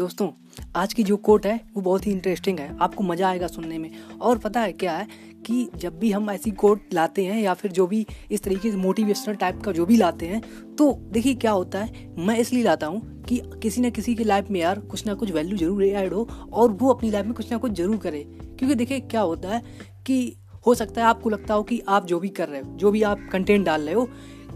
दोस्तों, 0.00 0.28
आज 0.76 0.92
की 0.92 1.02
जो 1.02 1.16
कोट 1.16 1.46
है, 1.46 1.58
वो 1.74 1.80
बहुत 1.82 2.06
ही 2.06 2.12
इंटरेस्टिंग 2.12 2.58
है। 2.58 2.76
आपको 2.80 3.04
मज़ा 3.04 3.28
आएगा 3.28 3.46
सुनने 3.46 3.78
में। 3.78 3.90
और 4.20 4.38
पता 4.38 4.60
है 4.60 4.72
क्या 4.72 4.92
है 4.92 5.06
कि 5.46 5.68
जब 5.76 5.98
भी 5.98 6.12
हम 6.12 6.30
ऐसी 6.30 6.50
कोट 6.52 6.94
लाते 6.94 7.24
हैं 7.24 7.40
या 7.40 7.54
फिर 7.54 7.72
जो 7.72 7.86
भी 7.86 8.06
इस 8.30 8.42
तरीके 8.42 8.70
से 8.70 8.76
मोटिवेशनल 8.76 9.34
टाइप 9.34 9.60
का 9.62 9.72
जो 9.72 9.86
भी 9.86 9.96
लाते 9.96 10.26
हैं 10.26 10.40
तो 10.76 10.92
देखिए 11.12 11.34
क्या 11.34 11.50
होता 11.50 11.78
है, 11.78 12.14
मैं 12.18 12.38
इसलिए 12.38 12.62
लाता 12.62 12.86
हूँ 12.86 13.22
कि 13.24 13.40
किसी 13.62 13.80
न 13.80 13.90
किसी 13.90 14.14
की 14.14 14.24
लाइफ 14.24 14.50
में 14.50 14.60
यार 14.60 14.78
कुछ 14.80 15.06
ना 15.06 15.14
कुछ 15.14 15.32
वैल्यू 15.32 15.56
ज़रूर 15.56 15.84
ऐड 15.84 16.12
हो 16.12 16.26
और 16.52 16.70
वो 16.72 16.92
अपनी 16.92 17.10
लाइफ 17.10 17.26
में 17.26 17.34
कुछ 17.34 17.50
ना 17.52 17.58
कुछ 17.58 17.72
ज़रूर 17.72 17.96
करे। 17.96 18.24
क्योंकि 18.28 18.74
देखिए 18.74 19.00
क्या 19.00 19.20
होता 19.22 19.48
है 19.48 19.62
कि 20.06 20.36
हो 20.66 20.74
सकता 20.74 21.00
है 21.00 21.06
आपको 21.08 21.30
लगता 21.30 21.54
हो 21.54 21.62
कि 21.62 21.80
आप 21.88 22.06
जो 22.06 22.20
भी 22.20 22.28
कर 22.30 22.48
रहे 22.48 22.60
हो, 22.60 22.76
जो 22.76 22.90
भी 22.90 23.02
आप 23.02 23.28
कंटेंट 23.32 23.66
डाल 23.66 23.82
रहे 23.82 23.94
हो, 23.94 24.08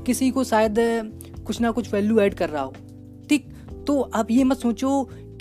किसी 0.06 0.30
को 0.30 0.45
शायद 0.45 0.76
कुछ 1.46 1.61
ना 1.61 1.70
कुछ 1.70 1.92
वैल्यू 1.92 2.20
ऐड 2.20 2.34
कर 2.34 2.50
रहा 2.50 2.62
हो। 2.62 2.75
ठीक 3.29 3.53
तो 3.86 4.00
आप 4.14 4.31
ये 4.31 4.45
मत 4.45 4.56
सोचो 4.56 4.90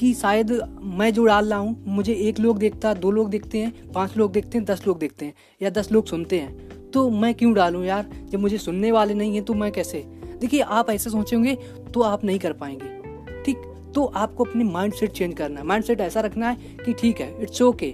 कि 0.04 0.14
शायद 0.14 0.52
मैं 0.84 1.14
जो 1.14 1.26
डाल 1.26 1.50
रहा 1.50 1.58
हूँ, 1.60 1.84
मुझे 1.88 2.14
एक 2.14 2.40
लोग 2.40 2.58
देखता, 2.58 2.94
दो 2.94 3.12
लोग 3.12 3.30
देखते 3.30 3.58
हैं, 3.58 3.92
पाँच 3.92 4.18
लोग 4.18 4.32
देखते 4.32 4.58
हैं, 4.58 4.66
दस 4.66 4.88
लोग 4.88 4.98
देखते 5.00 5.26
हैं, 5.26 5.34
या 5.62 5.70
दस 5.70 5.92
लोग 5.92 6.06
सुनते 6.06 6.40
हैं। 6.40 6.90
तो 6.92 7.10
मैं 7.10 7.34
क्यों 7.34 7.54
डालूँ 7.54 7.86
यार? 7.86 8.10
जब 8.30 8.40
मुझे 8.40 8.58
सुनने 8.58 8.92
वाले 8.92 9.14
नहीं 9.14 9.36
है 9.36 9.42
तो 9.42 9.54
मैं 9.54 9.72
कैसे? 9.72 10.00
देखिए, 10.42 10.62
आप 10.62 10.90
ऐसे 10.90 11.10
सोचेंगे 11.10 11.56
तो 11.94 12.02
आप 12.02 12.24
नहीं 12.24 12.40
कर 12.40 12.54
पाएँगे। 12.54 13.44
ठीक 13.44 13.62
तो 13.96 14.06
आपको 14.06 14.44
अपनी 14.44 14.64
माइंड 14.64 14.94
सेट 14.94 15.12
चेंज 15.12 15.34
करना 15.34 15.60
है। 15.60 15.66
माइंड 15.66 15.86
सेट 15.86 16.02
ऐसा 16.02 16.22
रखना 16.22 16.50
है 16.50 16.58
कि 16.86 16.94
ठीक 16.94 17.22
है 17.22 17.42
इट्स 17.42 17.62
ओके 17.62 17.94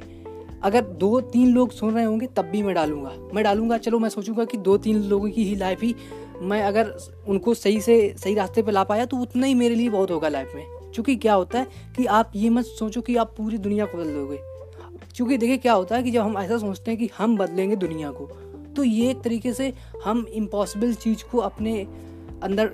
अगर 0.63 0.82
दो 0.82 1.20
तीन 1.21 1.54
लोग 1.54 1.71
सुन 1.71 1.94
रहे 1.94 2.04
होंगे, 2.04 2.27
तब 2.27 2.46
भी 2.46 2.63
मैं 2.63 2.76
डालूँगा। 2.76 3.13
मैं 3.34 3.44
डालूँगा, 3.44 3.77
चलो 3.77 3.99
मैं 3.99 4.10
सोचूँगा 4.10 4.46
कि 4.46 4.57
दो 4.57 4.77
तीन 4.77 5.04
लोगों 5.04 5.30
की 5.30 5.44
ही 5.44 5.55
लाइफ 5.55 5.84
ही, 5.84 5.96
मैं 6.41 6.62
अगर 6.63 6.94
उनको 7.27 7.54
सही 7.54 7.82
से, 7.82 8.16
सही 8.18 8.35
रास्ते 8.35 8.62
पर 8.62 8.71
ला 8.71 8.84
पाया 8.84 9.05
तो 9.05 9.18
उतना 9.18 9.48
ही 9.48 9.54
मेरे 9.54 9.76
लिए 9.76 9.90
बहुत 9.90 10.12
होगा 10.12 10.30
लाइफ 10.30 10.52
में। 10.55 10.79
क्योंकि 10.93 11.15
क्या 11.15 11.34
होता 11.34 11.59
है 11.59 11.68
कि 11.98 12.05
आप 12.05 12.32
ये 12.35 12.49
मत 12.49 12.65
सोचो 12.65 13.01
कि 13.01 13.15
आप 13.15 13.34
पूरी 13.37 13.57
दुनिया 13.57 13.85
को 13.85 13.98
बदल 13.98 14.13
दोगे। 14.13 14.40
क्योंकि 15.15 15.37
देखिए 15.37 15.57
क्या 15.57 15.73
होता 15.73 15.96
है 15.96 16.04
कि 16.04 16.12
जब 16.12 16.21
हम 16.21 16.37
ऐसा 16.37 16.57
सोचते 16.57 16.91
हैं 16.91 16.99
कि 16.99 17.09
हम 17.18 17.37
बदलेंगे 17.37 17.76
दुनिया 17.76 18.12
को 18.12 18.26
तो 18.76 18.84
ये 18.84 19.09
एक 19.12 19.21
तरीके 19.21 19.54
से 19.54 19.73
हम 20.05 20.26
इम्पॉसिबल 20.34 20.93
चीज़ 20.93 21.23
को 21.31 21.37
अपने 21.37 21.81
अंदर 22.43 22.71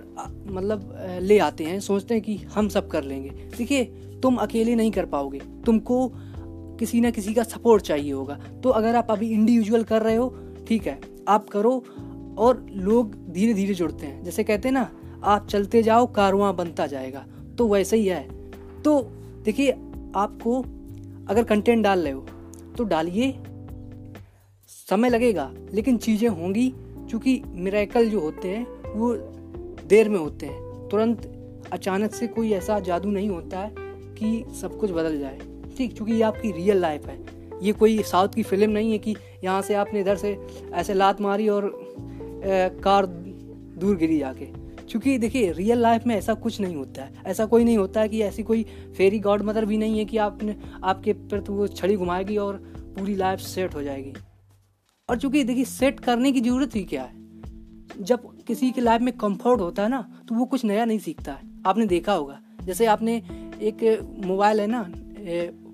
मतलब 0.47 0.97
ले 1.21 1.37
आते 1.39 1.63
हैं। 1.63 1.79
सोचते 1.79 2.13
हैं 2.13 2.23
कि 2.23 2.35
हम 2.35 2.67
सब 2.69 2.87
कर 2.87 3.03
लेंगे। 3.03 3.29
देखिए, 3.57 3.83
तुम 4.23 4.35
अकेले 4.35 4.75
नहीं 4.75 4.91
कर 4.91 5.05
पाओगे। 5.05 5.39
तुमको 5.65 6.11
किसी 6.79 7.01
ना 7.01 7.09
किसी 7.09 7.33
का 7.33 7.43
सपोर्ट 7.43 7.83
चाहिए 7.83 8.11
होगा। 8.11 8.39
तो 8.63 8.69
अगर 8.69 8.95
आप 8.95 9.07
अभी 9.09 9.29
इंडिविजुअल 9.29 9.83
कर 9.83 10.01
रहे 10.01 10.15
हो, 10.15 10.35
ठीक 10.67 10.87
है, 10.87 10.99
आप 11.27 11.49
करो 11.49 11.83
और 12.37 12.65
लोग 12.69 13.15
धीरे 13.29 13.53
धीरे 13.53 13.73
जुड़ते 13.73 14.05
हैं। 14.05 14.23
जैसे 14.23 14.43
कहते 14.43 14.67
हैं 14.67 14.73
ना, 14.73 14.89
आप 15.23 15.47
चलते 15.47 15.83
जाओ 15.83 16.05
कारवां 16.07 16.55
बनता 16.55 16.87
जाएगा। 16.87 17.25
तो 17.57 17.67
वैसे 17.67 17.97
ही 17.97 18.05
है। 18.07 18.21
तो 18.83 19.01
देखिए 19.45 19.71
आपको 20.15 20.61
अगर 21.29 21.43
कंटेंट 21.43 21.83
डाल 21.83 21.99
रहे 21.99 22.13
हो 22.13 22.25
तो 22.77 22.83
डालिए। 22.83 23.31
समय 24.87 25.09
लगेगा 25.09 25.51
लेकिन 25.73 25.97
चीज़ें 25.97 26.27
होंगी 26.29 26.69
क्योंकि 27.09 27.41
मिराकल 27.47 28.09
जो 28.09 28.19
होते 28.19 28.47
हैं 28.47 28.93
वो 28.93 29.13
देर 29.87 30.09
में 30.09 30.17
होते 30.19 30.45
हैं। 30.45 30.87
तुरंत 30.89 31.31
अचानक 31.73 32.13
से 32.15 32.27
कोई 32.27 32.51
ऐसा 32.53 32.79
जादू 32.79 33.11
नहीं 33.11 33.29
होता 33.29 33.59
है 33.59 33.73
कि 34.17 34.43
सब 34.61 34.77
कुछ 34.79 34.91
बदल 34.91 35.17
जाए। 35.19 35.39
ठीक 35.77 35.95
क्योंकि 35.95 36.13
ये 36.13 36.21
आपकी 36.21 36.51
रियल 36.51 36.77
लाइफ 36.77 37.07
है। 37.07 37.17
ये 37.63 37.71
कोई 37.71 38.01
साउथ 38.03 38.29
की 38.29 38.43
फ़िल्म 38.43 38.71
नहीं 38.71 38.91
है 38.91 38.97
कि 38.97 39.15
यहाँ 39.43 39.61
से 39.61 39.73
आपने 39.73 39.99
इधर 39.99 40.15
से 40.15 40.37
ऐसे 40.73 40.93
लात 40.93 41.21
मारी 41.21 41.47
और 41.49 41.65
ए, 41.65 42.69
कार 42.83 43.05
दूर 43.05 43.95
गिरी 43.95 44.17
जाके 44.19 44.45
क्योंकि 44.95 45.17
देखिए 45.17 45.51
रियल 45.51 45.77
लाइफ 45.77 46.05
में 46.07 46.15
ऐसा 46.15 46.33
कुछ 46.33 46.59
नहीं 46.61 46.75
होता 46.75 47.03
है। 47.03 47.23
ऐसा 47.25 47.45
कोई 47.45 47.63
नहीं 47.63 47.77
होता 47.77 48.01
है 48.01 48.09
कि 48.09 48.21
ऐसी 48.21 48.43
कोई 48.43 48.63
फेरी 48.97 49.17
गॉड 49.19 49.41
मदर 49.41 49.65
भी 49.65 49.77
नहीं 49.77 49.97
है 49.99 50.05
कि 50.05 50.17
आपने 50.17 50.55
आपके 50.83 51.13
पर 51.13 51.39
तो 51.39 51.53
वो 51.53 51.67
छड़ी 51.67 51.95
घुमाएगी 51.95 52.37
और 52.37 52.55
पूरी 52.97 53.15
लाइफ 53.15 53.39
सेट 53.39 53.75
हो 53.75 53.81
जाएगी। 53.83 54.13
और 55.09 55.17
चूँकि 55.17 55.43
देखिए 55.43 55.65
सेट 55.65 55.99
करने 55.99 56.31
की 56.31 56.41
ज़रूरत 56.41 56.75
ही 56.75 56.83
क्या 56.83 57.03
है? 57.03 57.13
जब 58.01 58.45
किसी 58.47 58.71
की 58.71 58.81
लाइफ 58.81 59.01
में 59.01 59.13
कंफर्ट 59.17 59.61
होता 59.61 59.83
है 59.83 59.89
ना 59.89 60.01
तो 60.29 60.35
वो 60.35 60.45
कुछ 60.45 60.65
नया 60.65 60.85
नहीं 60.85 60.99
सीखता 60.99 61.33
है। 61.33 61.61
आपने 61.67 61.85
देखा 61.85 62.13
होगा 62.13 62.39
जैसे 62.63 62.85
आपने 62.85 63.15
एक 63.61 63.83
मोबाइल 64.25 64.61
है 64.61 64.67
ना 64.67 64.81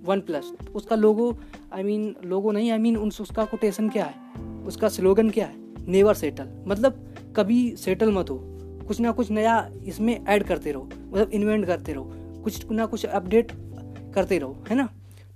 वन 0.05 0.21
प्लस 0.21 0.51
उसका 0.75 0.95
लोगो 0.95 1.35
आई 1.73 1.83
मीन 1.83 2.15
लोगो 2.25 2.51
नहीं 2.51 2.71
आई 2.71 2.77
I 2.77 2.81
मीन 2.81 2.97
mean, 2.97 3.21
उसका 3.21 3.45
कोटेशन 3.45 3.89
क्या 3.89 4.05
है? 4.05 4.63
उसका 4.65 4.89
स्लोगन 4.89 5.29
क्या 5.29 5.45
है? 5.45 5.55
नेवर 5.87 6.13
सेटल 6.13 6.63
मतलब 6.67 7.07
कभी 7.35 7.75
सेटल 7.77 8.11
मत 8.11 8.29
हो। 8.29 8.47
कुछ 8.91 8.99
ना 8.99 9.11
कुछ 9.11 9.29
नया 9.31 9.53
इसमें 9.85 10.13
ऐड 10.25 10.43
करते 10.43 10.71
रहो 10.71 10.83
मतलब 10.83 11.29
इन्वेंट 11.29 11.65
करते 11.65 11.93
रहो, 11.93 12.03
कुछ 12.43 12.71
ना 12.71 12.85
कुछ 12.85 13.05
अपडेट 13.05 13.51
करते 14.15 14.37
रहो, 14.37 14.57
है 14.69 14.75
ना? 14.75 14.87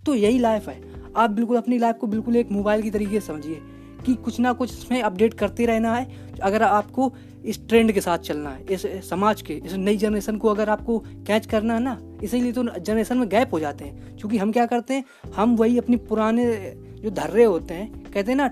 तो 0.06 0.16
यही 0.16 0.40
लाइफ 0.40 0.68
है। 0.70 0.80
आप 1.16 1.30
बिल्कुल 1.30 1.58
अपनी 1.58 1.78
लाइफ 1.78 1.96
को 2.02 2.08
बिल्कुल 2.08 2.36
एक 2.36 2.52
मोबाइल 2.52 2.82
की 2.82 2.92
तरीके 2.92 3.20
से 3.20 3.26
समझिए 3.28 3.62
कि 4.06 4.14
कुछ 4.16 4.40
ना 4.40 4.52
कुछ 4.54 4.72
इसमें 4.72 5.02
अपडेट 5.02 5.34
करते 5.34 5.66
रहना 5.66 5.96
है, 5.96 6.08
अगर 6.44 6.64
आपको 6.64 7.12
इस 7.46 7.68
ट्रेंड 7.68 7.92
के 7.92 8.02
साथ 8.02 8.18
चलना 8.20 8.50
है, 8.50 8.66
इस 8.66 9.10
समाज 9.10 9.42
के, 9.42 9.54
इस 9.56 9.74
नई 9.76 9.98
जनरेशन 9.98 10.38
को 10.38 10.50
अगर 10.50 10.70
आपको 10.70 10.98
कैच 11.28 11.46
करना 11.46 11.74
है 11.74 11.84
ना, 11.84 11.98
इसीलिए 12.24 12.52
तो 12.52 12.64
जनरेशन 12.64 13.18
में 13.18 13.28
गैप 13.30 13.54
हो 13.54 13.60
जाते 13.60 13.86
हैं। 13.86 14.16
क्योंकि 14.18 14.38
हम 14.38 14.52
क्या 14.52 14.66
करते 14.66 14.94
हैं, 14.94 15.06
हम 15.36 15.56
वही 15.56 15.78
अपनी 15.78 15.96
पुराने 16.04 16.46
जो 17.00 17.10
धर्रे 17.12 17.44
होते 17.44 17.74
हैं, 17.74 18.04
कहते 18.04 18.32
हैं 18.32 18.38
ना 18.38 18.50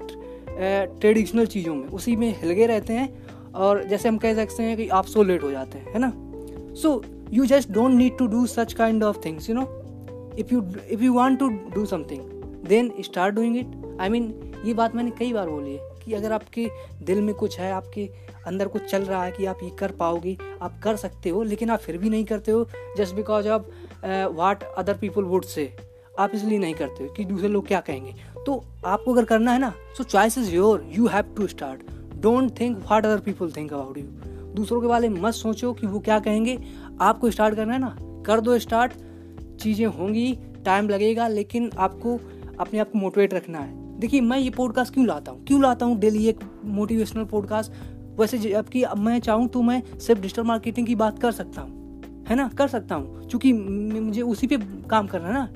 ट्रेडिशनल 0.95 1.45
चीज़ों 1.47 1.75
में, 1.75 1.87
उसी 1.89 2.15
में 2.15 2.27
हिलगे 2.41 2.65
रहते 2.67 2.93
हैं 2.93 3.07
और 3.55 3.83
जैसे 3.83 4.09
हम 4.09 4.17
कह 4.17 4.33
सकते 4.35 4.63
हैं 4.63 4.75
कि 4.77 4.87
आप 4.89 5.05
सो 5.05 5.23
लेट 5.23 5.43
हो 5.43 5.51
जाते 5.51 5.77
हैं, 5.77 5.93
है 5.93 5.99
ना? 5.99 6.11
So 6.75 7.03
you 7.33 7.45
just 7.45 7.71
don't 7.71 7.91
need 7.91 8.17
to 8.17 8.27
do 8.27 8.45
such 8.47 8.73
kind 8.73 9.03
of 9.03 9.17
things 9.25 9.49
you 9.49 9.55
know 9.55 9.63
if 10.39 10.53
you 10.53 10.63
if 10.89 11.01
you 11.03 11.13
want 11.13 11.39
to 11.39 11.47
do 11.75 11.85
something 11.85 12.21
then 12.67 12.91
start 12.99 13.35
doing 13.35 13.57
it 13.57 13.97
I 14.01 14.09
mean 14.09 14.33
ये 14.65 14.73
बात 14.73 14.95
मैंने 14.95 15.11
कई 15.11 15.33
बार 15.33 15.49
बोली 15.49 15.73
है 15.75 15.91
कि 16.05 16.13
अगर 16.13 16.31
आपके 16.31 16.67
दिल 17.03 17.21
में 17.21 17.33
कुछ 17.35 17.59
है, 17.59 17.71
आपके 17.71 18.09
अंदर 18.47 18.67
कुछ 18.67 18.85
चल 18.85 19.03
रहा 19.03 19.23
है 19.23 19.31
कि 19.31 19.45
आप 19.45 19.59
ये 19.63 19.69
कर 19.69 19.91
पाओगे, 19.91 20.37
आप 20.61 20.79
कर 20.83 20.95
सकते 20.95 21.29
हो, 21.29 21.43
लेकिन 21.43 21.69
आप 21.69 21.79
फिर 21.79 21.97
भी 21.97 22.09
नहीं 22.09 22.25
करते 22.25 22.51
हो 22.51 22.67
just 22.97 23.15
because 23.15 23.47
of 23.49 23.63
what 24.35 24.63
other 24.63 24.97
people 24.97 25.23
would 25.23 25.45
say 25.45 25.71
आप 26.19 26.31
इसलिए 26.35 26.57
नहीं 26.59 26.73
करते 26.73 27.03
हो 27.03 27.09
कि 27.09 27.25
दूसरे 27.25 27.47
लोग 27.47 27.67
क्या 27.67 27.79
कहेंगे। 27.79 28.13
तो 28.45 28.63
आपको 28.85 29.13
अगर 29.13 29.25
करना 29.25 29.51
है 29.51 29.59
ना 29.59 29.73
so 29.97 30.03
choice 30.03 30.37
is 30.37 30.53
your 30.55 30.85
you 30.89 31.07
have 31.07 31.33
to 31.37 31.47
start 31.47 31.81
don't 32.23 32.59
think 32.59 32.77
what 32.77 33.05
other 33.05 33.19
people 33.19 33.51
think 33.51 33.73
about 33.73 33.97
you. 33.97 34.03
दूसरों 34.55 34.81
के 34.81 34.87
बारे 34.87 35.09
में 35.09 35.21
मत 35.21 35.33
सोचो 35.33 35.73
कि 35.73 35.87
वो 35.87 35.99
क्या 35.99 36.19
कहेंगे। 36.19 36.59
आपको 37.01 37.31
स्टार्ट 37.31 37.55
करना 37.55 37.73
है 37.73 37.79
ना। 37.79 37.97
कर 38.25 38.41
दो 38.41 38.59
स्टार्ट। 38.59 38.93
चीज़ें 39.59 39.85
होंगी, 39.85 40.39
टाइम 40.65 40.89
लगेगा, 40.89 41.27
लेकिन 41.27 41.71
आपको 41.77 42.19
अपने 42.59 42.79
आप 42.79 42.91
को 42.91 42.99
मोटिवेट 42.99 43.33
रखना 43.33 43.59
है। 43.59 43.99
देखिए, 43.99 44.21
मैं 44.21 44.37
ये 44.39 44.49
पॉडकास्ट 44.49 44.93
क्यों 44.93 45.07
लाता 45.07 45.31
हूँ? 45.31 45.45
क्यों 45.45 45.61
लाता 45.61 45.85
हूँ? 45.85 45.99
डेली 45.99 46.27
एक 46.27 46.39
मोटिवेशनल 46.65 47.25
पॉडकास्ट 47.25 47.71
वैसे 48.19 48.37
जबकि 48.37 48.85
मैं 48.97 49.19
चाहूँ 49.19 49.47
तो 49.47 49.61
मैं 49.61 49.99
सिर्फ़ 49.99 50.21
डिजिटल 50.21 50.43
मार्केटिंग 50.43 50.87
की 50.87 50.95
बात 50.95 51.19
कर 51.19 51.31
सकता 51.31 51.61
हूँ। 51.61 52.01
है 52.29 52.35
ना? 52.35 52.47
कर 52.47 52.67
सकता 52.67 52.95
हूँ। 52.95 53.27
क्योंकि 53.29 53.53
मुझे 53.53 54.21
उसी 54.21 54.47
पे 54.47 54.57
काम 54.89 55.07
करना 55.07 55.27
है 55.27 55.33
ना। 55.33 55.49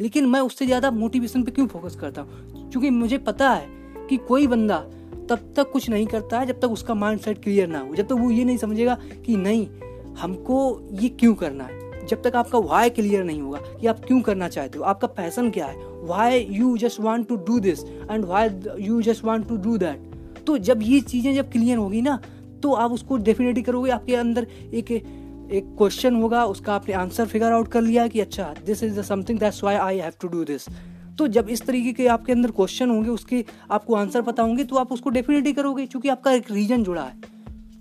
लेकिन 0.00 0.26
मैं 0.26 0.40
उससे 0.40 0.66
ज़्यादा 0.66 0.90
मोटिवेशन 0.90 1.42
पे 1.42 1.50
क्यों 1.50 1.66
फोकस 1.66 1.96
करता 1.96 2.22
हूँ? 2.22 2.30
क्योंकि 2.70 2.90
मुझे 2.90 3.18
पता 3.18 3.50
है 3.50 3.66
कि 4.10 4.16
कोई 4.16 4.46
बंदा 4.46 4.84
तब 5.30 5.52
तक 5.56 5.70
कुछ 5.70 5.88
नहीं 5.90 6.06
करता 6.06 6.38
है, 6.40 6.46
जब 6.46 6.60
तक 6.60 6.70
उसका 6.70 6.94
माइंड 6.94 7.20
सेट 7.20 7.42
क्लियर 7.42 7.68
ना 7.68 7.78
हो। 7.78 7.94
जब 7.94 8.06
तक 8.06 8.12
वो 8.12 8.30
ये 8.30 8.44
नहीं 8.44 8.56
समझेगा 8.58 8.96
कि 9.26 9.36
नहीं, 9.36 9.66
हमको 10.18 10.58
ये 10.92 11.08
क्यों 11.10 11.34
करना 11.34 11.64
है? 11.64 12.06
जब 12.06 12.22
तक 12.22 12.36
आपका 12.36 12.58
वाई 12.60 12.90
क्लियर 12.90 13.24
नहीं 13.24 13.40
होगा 13.40 13.58
कि 13.80 13.86
आप 13.86 14.04
क्यों 14.04 14.20
करना 14.20 14.48
चाहते 14.48 14.78
हो, 14.78 14.84
आपका 14.84 15.06
पैसन 15.08 15.50
क्या 15.50 15.66
है? 15.66 15.76
Why 16.02 16.46
you 16.50 16.76
just 16.78 17.00
want 17.00 17.28
to 17.28 17.36
do 17.38 17.58
this 17.60 17.84
and 17.84 18.24
why 18.24 18.48
you 18.80 19.00
just 19.02 19.24
want 19.24 19.48
to 19.48 19.56
do 19.58 19.76
that 19.78 20.44
तो 20.46 20.58
जब 20.60 20.82
ये 20.82 21.00
चीज़ें 21.02 21.34
जब 21.34 21.50
क्लियर 21.52 21.78
होगी 21.78 22.00
ना 22.02 22.18
तो 22.62 22.72
आप 22.72 22.92
उसको 22.92 23.16
डेफिनेटली 23.18 23.62
करोगे, 23.62 23.90
आपके 23.90 24.14
अंदर 24.16 24.46
एक 24.74 24.90
एक 24.90 25.64
क्वेश्चन 25.78 26.14
होगा, 26.14 26.44
उसका 26.44 26.74
आपने 26.74 26.94
आंसर 26.94 27.26
फिगर 27.26 27.52
आउट 27.52 27.68
कर 27.68 27.82
लिया 27.82 28.06
कि 28.06 28.20
अच्छा 28.20 28.54
this 28.66 28.82
is 28.82 29.00
something 29.02 29.38
that's 29.38 29.62
why 29.64 29.76
I 29.76 29.98
have 29.98 30.12
to 30.20 30.28
do 30.28 30.44
this 30.44 30.66
तो 31.18 31.26
जब 31.28 31.48
इस 31.48 31.62
तरीके 31.62 31.92
के 31.92 32.06
आपके 32.08 32.32
अंदर 32.32 32.50
क्वेश्चन 32.50 32.90
होंगे, 32.90 33.10
उसके 33.10 33.44
आपको 33.70 33.94
आंसर 33.94 34.22
पता 34.22 34.42
होंगे 34.42 34.64
तो 34.64 34.76
आप 34.76 34.92
उसको 34.92 35.10
डेफिनेटली 35.10 35.52
करोगे, 35.52 35.86
क्योंकि 35.86 36.08
आपका 36.08 36.32
एक 36.32 36.50
रीजन 36.50 36.84
जुड़ा 36.84 37.02
है। 37.02 37.20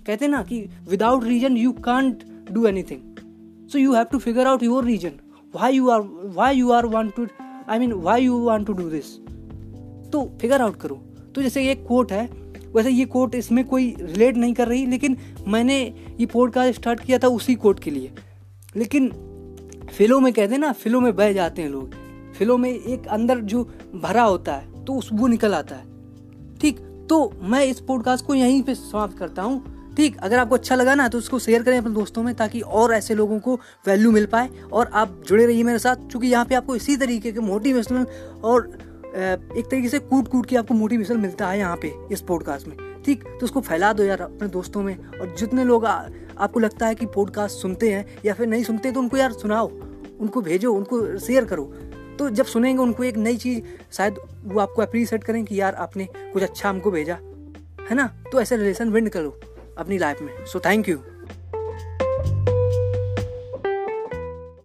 कहते 0.05 0.25
हैं 0.25 0.31
ना 0.31 0.41
कि 0.43 0.59
without 0.89 1.23
reason 1.23 1.57
you 1.57 1.71
can't 1.85 2.23
do 2.51 2.65
anything 2.65 3.69
so 3.69 3.79
you 3.79 3.93
have 3.93 4.03
to 4.03 4.19
figure 4.19 4.47
out 4.47 4.63
your 4.63 4.85
reason 4.85 5.19
why 5.53 5.75
you 5.75 5.89
are 5.89 6.01
why 6.35 6.55
you 6.55 6.71
are 6.71 6.85
want 6.85 7.15
to 7.15 7.27
I 7.69 7.79
mean 7.79 7.93
why 7.93 8.23
you 8.23 8.37
want 8.39 8.67
to 8.67 8.73
do 8.73 8.89
this 8.89 9.15
तो 10.11 10.23
figure 10.41 10.61
out 10.61 10.75
करो। 10.75 10.95
तो 11.35 11.41
जैसे 11.41 11.69
एक 11.71 11.85
coat 11.87 12.11
है, 12.11 12.25
वैसे 12.75 12.89
ये 12.91 13.05
coat 13.05 13.35
इसमें 13.35 13.63
कोई 13.65 13.93
रिलेट 14.01 14.37
नहीं 14.37 14.53
कर 14.53 14.67
रही, 14.67 14.85
लेकिन 14.85 15.17
मैंने 15.47 15.81
ये 16.19 16.25
पॉडकास्ट 16.25 16.79
स्टार्ट 16.79 16.99
किया 16.99 17.19
था 17.19 17.27
उसी 17.27 17.55
कोट 17.55 17.79
के 17.79 17.91
लिए। 17.91 18.11
लेकिन 18.75 19.09
फिलों 19.89 20.19
में, 20.19 20.31
कहते 20.33 20.53
हैं 20.53 20.59
ना, 20.59 20.71
फिलों 20.73 21.01
में 21.01 21.15
बह 21.15 21.31
जाते 21.33 21.61
हैं 21.61 21.69
लोग। 21.69 21.93
फिलों 22.37 22.57
में 22.57 22.69
एक 22.69 23.07
अंदर 23.07 23.39
जो 23.43 23.63
भरा 23.95 24.23
होता 24.23 24.53
है 24.53 24.85
तो 24.85 24.93
उस 24.93 25.09
वो 25.13 25.27
निकल 25.27 25.53
आता 25.53 25.75
है। 25.75 25.85
ठीक 26.59 26.79
तो 27.09 27.31
मैं 27.41 27.63
इस 27.65 27.79
पॉडकास्ट 27.79 28.25
को 28.25 28.35
यहीं 28.35 28.61
पे 28.63 28.75
समाप्त 28.75 29.17
करता 29.17 29.41
हूँ। 29.41 29.93
ठीक 29.95 30.17
अगर 30.17 30.39
आपको 30.39 30.55
अच्छा 30.55 30.75
लगा 30.75 30.93
ना 30.95 31.07
तो 31.07 31.17
उसको 31.17 31.39
शेयर 31.39 31.63
करें 31.63 31.77
अपने 31.77 31.93
दोस्तों 31.93 32.23
में 32.23 32.33
ताकि 32.35 32.59
और 32.61 32.93
ऐसे 32.93 33.15
लोगों 33.15 33.39
को 33.39 33.55
वैल्यू 33.87 34.11
मिल 34.11 34.25
पाए 34.25 34.49
और 34.73 34.89
आप 34.93 35.21
जुड़े 35.27 35.45
रहिए 35.45 35.63
मेरे 35.63 35.79
साथ 35.79 35.95
क्योंकि 36.11 36.27
यहाँ 36.27 36.45
पे 36.45 36.55
आपको 36.55 36.75
इसी 36.75 36.97
तरीके 36.97 37.31
के 37.31 37.39
मोटिवेशनल 37.39 38.05
और 38.43 38.67
एक 39.07 39.67
तरीके 39.71 39.89
से 39.89 39.99
कूट 39.99 40.27
कूट 40.27 40.45
के 40.45 40.55
आपको 40.55 40.73
मोटिवेशन 40.73 41.17
मिलता 41.17 41.47
है 41.47 41.57
यहाँ 41.59 41.77
पे 41.81 41.93
इस 42.11 42.21
पॉडकास्ट 42.21 42.67
में। 42.67 42.77
ठीक 43.05 43.23
तो 43.23 43.45
उसको 43.45 43.61
फैला 43.61 43.91
दो 43.93 44.03
यार 44.03 44.21
अपने 44.21 44.47
दोस्तों 44.47 44.83
में 44.83 44.95
और 44.97 45.35
जितने 45.39 45.63
लोग 45.63 45.85
आ, 45.85 46.07
आपको 46.37 46.59
लगता 46.59 46.87
है 46.87 46.95
कि 46.95 47.05
पॉडकास्ट 47.05 47.57
सुनते 47.57 47.91
हैं 47.93 48.05
या 48.25 48.33
फिर 48.33 48.47
नहीं 48.47 48.63
सुनते 48.63 48.91
तो 48.91 48.99
उनको 48.99 49.17
यार 49.17 49.31
सुनाओ 49.31 49.67
उनको 50.19 50.41
भेजो 50.41 50.73
उनको 50.73 51.17
शेयर 51.19 51.45
करो। 51.45 51.71
तो 52.19 52.29
जब 52.29 52.45
सुनेंगे 52.45 52.81
उनको 52.83 53.03
एक 53.03 53.17
नई 53.17 53.37
चीज़, 53.37 53.61
शायद 53.91 54.15
वो 54.45 54.59
आपको 54.59 54.81
अप्रिशिएट 54.81 55.23
करें 55.23 55.45
कि 55.45 55.61
यार 55.61 55.75
आपने 55.75 56.07
कुछ 56.33 56.43
अच्छा 56.43 56.69
हमको 56.69 56.91
भेजा, 56.91 57.15
है 57.89 57.95
ना? 57.95 58.07
तो 58.31 58.41
ऐसे 58.41 58.57
रिलेशन 58.57 58.89
विन 58.89 59.07
करो 59.07 59.39
अपनी 59.77 59.97
लाइफ 59.97 60.21
में। 60.21 60.45
So 60.45 60.59
thank 60.59 60.89
you 60.89 60.97